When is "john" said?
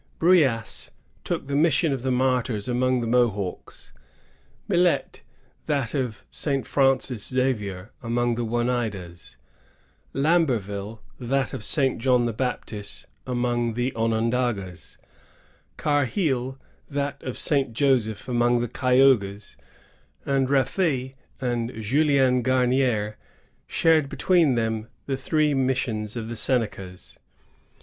11.99-12.25